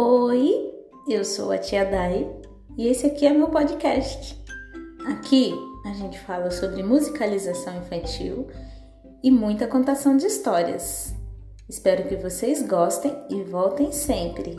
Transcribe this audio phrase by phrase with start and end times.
[0.00, 0.72] Oi,
[1.08, 2.24] eu sou a Tia Dai
[2.76, 4.40] e esse aqui é meu podcast.
[5.08, 5.52] Aqui
[5.84, 8.46] a gente fala sobre musicalização infantil
[9.24, 11.12] e muita contação de histórias.
[11.68, 14.54] Espero que vocês gostem e voltem sempre.